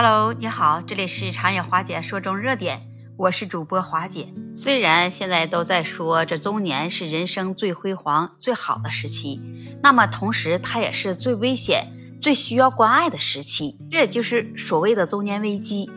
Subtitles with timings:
[0.00, 2.82] Hello，你好，这里是长野华姐说中热点，
[3.16, 4.32] 我是主播华姐。
[4.52, 9.42] 虽然现在都在说这中年是人生最辉煌、最好的时期，
[9.82, 11.88] 那么同时它也是最危险、
[12.20, 15.90] 最需要关爱的时期，这也就是所谓的中年危机。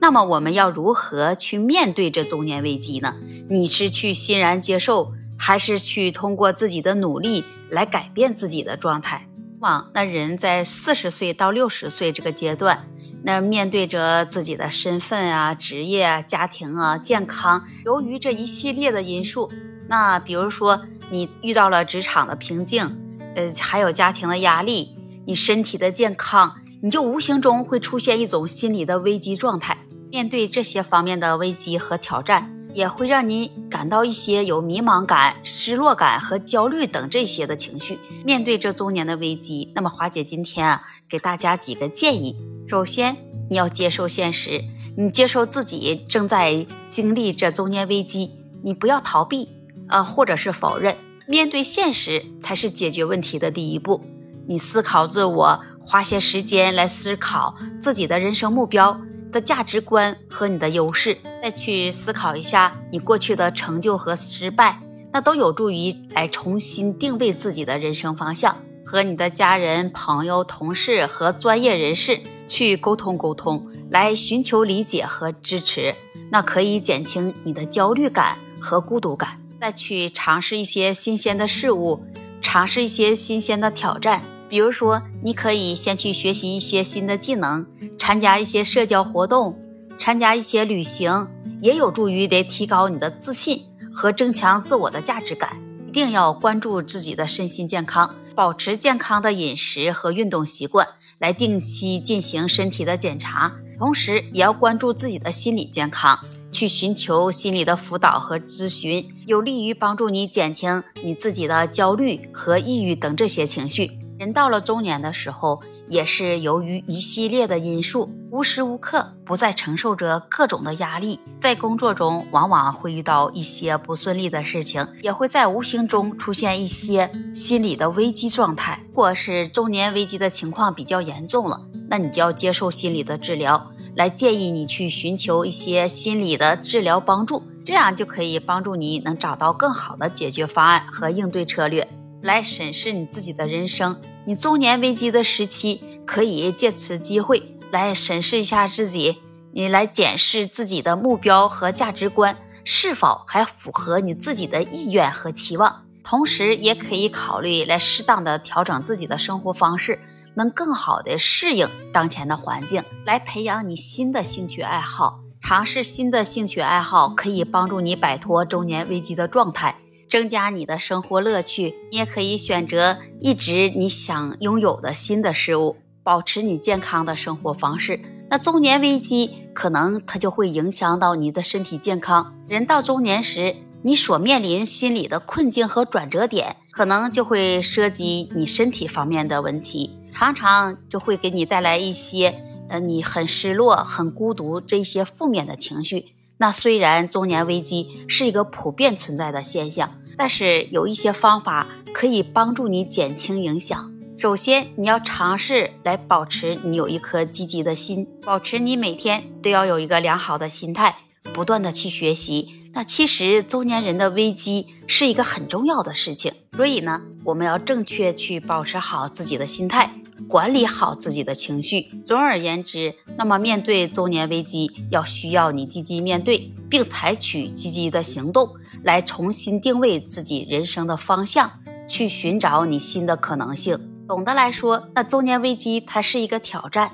[0.00, 3.16] 那么我们要如何去面对这中年危机呢？
[3.50, 9.26] 你是去欣然接受，还是去通过自己的努力来改变自己的状态？
[9.58, 12.88] 往那人在四十岁到六十岁这个阶段。
[13.28, 19.52] 那面对着自己的身份啊、职业啊、家庭啊、健康，由于这一系列的因素，
[19.86, 22.98] 那比如说你遇到了职场的瓶颈，
[23.36, 24.96] 呃，还有家庭的压力，
[25.26, 29.76] 你身体的健康，你就无形中会出现一种心理的危机状态。
[30.10, 37.98] 面对这些方面的危机和挑战，也会让你感到一些有迷茫感、失落感和焦虑等这些的情绪。
[38.24, 42.34] 面对这中年的危机，那么华姐今天啊，给大家几个建议。
[42.68, 43.16] 首先，
[43.48, 44.62] 你要接受现实，
[44.94, 48.30] 你接受自己正在经历这中年危机，
[48.62, 49.48] 你不要逃避，
[49.88, 50.94] 呃，或者是否认，
[51.26, 54.04] 面对现实才是解决问题的第一步。
[54.46, 59.00] 你思考自我，花些时间来思考自己的人生目标
[59.32, 64.78] 的价值观和你的优势，再去思考一下你过去的成就和失败，
[65.10, 68.58] 那都有助于来重新定位自己的人生方向。
[68.90, 75.94] 和你的家人、朋友、同事和专业人士去沟通沟通，来寻求理解和支持，
[76.30, 79.38] 那可以减轻你的焦虑感和孤独感。
[79.60, 82.02] 再去尝试一些新鲜的事物，
[82.40, 84.22] 尝试一些新鲜的挑战。
[84.48, 87.66] 比如说，你可以先去学习一些新的技能，
[87.98, 89.54] 参加一些社交活动，
[89.98, 91.28] 参加一些旅行，
[91.60, 95.58] 也有助于得提高你的自信和增强自我的价值感。
[95.86, 98.14] 一定要关注自己的身心健康。
[98.38, 100.86] 保持健康的饮食和运动习惯，
[101.18, 106.16] 来定期进行身体的检查，同时也要关注自己的心理健康，
[106.52, 113.90] 去寻求心理的辅导和咨询，有利于帮助你减轻你自己的焦虑和抑郁等这些情绪。
[114.20, 115.60] 人到了中年的时候。
[115.90, 128.84] 也是由于一系列的因素，无时无刻不在承受着各种的压力，在工作中往往会遇到一些不顺利的事情，也会在无形中出现一些心理的危机状态。
[128.94, 141.88] 或是中年危机的情况比较严重了，那你就要接受心理的治疗，来建议你去寻求一些心理的治疗帮助，这样就可以帮助你能找到更好的解决方案和应对策略。
[142.20, 149.20] 来审视你自己的人生，你中年危机的时期，可以借此机会来审视一下自己，
[149.52, 159.98] 你来检视自己的目标和价值观是否还符合你自己的意愿和期望，同时也可以考虑来适当的调整自己的生活方式，
[160.34, 169.76] 能更好的适应当前的环境，来培养你新的兴趣爱好，尝试新的兴趣爱好可以帮助你摆脱中年危机的状态。
[170.10, 175.76] 增加你的生活乐趣，你也可以选择一直你想拥有的新的事物，
[176.08, 178.00] 保持你健康的生活方式。
[178.30, 182.34] 那中年危机可能它就会影响到你的身体健康。
[182.48, 196.14] 人到中年时，你所面临心理的困境和转折点，可能就会涉及你身体方面的问题，常常就会给你带来一些呃你很失落、很孤独这些负面的情绪。
[196.38, 203.92] 那虽然中年危机是一个普遍存在的现象，但是有一些方法可以帮助你减轻影响。
[204.18, 210.96] 首先，你要尝试来保持你有一颗积极的心，保持你每天都要有一个良好的心态，
[211.32, 212.48] 不断的去学习。
[212.72, 219.94] 那其实中年人的危机是一个很重要的事情，所以呢，我们要正确去保持好自己的心态。
[220.28, 221.88] 管理好自己的情绪。
[222.04, 228.50] 总而言之，那么面对中年危机，要需要你积极面对，并采取积极的行动，
[228.82, 233.78] 来重新定位自己人生的方向，去寻找你新的可能性。
[234.08, 236.92] 总的来说，那中年危机它是一个挑战，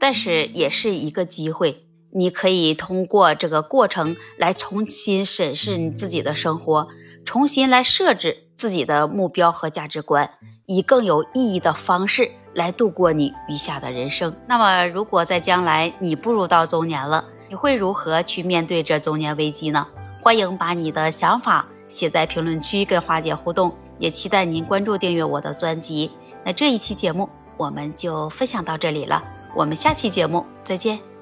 [0.00, 1.86] 但是也是一个机会。
[2.10, 6.88] 你可以通过这个过程来重新审视你自己的生活，
[7.24, 10.28] 重新来设置自己的目标和价值观，
[10.66, 12.32] 以更有意义的方式。
[12.52, 14.34] 来度过你余下的人生。
[14.48, 19.86] 那么，如果在将来你步入到中年了，你会如何去面对这中年危机呢？
[20.20, 26.10] 欢迎把你的想法写在评论区跟花姐互动，也期待您关注订阅我的专辑。
[26.46, 29.20] 那这一期节目我们就分享到这里了，
[29.56, 31.15] 我们下期节目再见。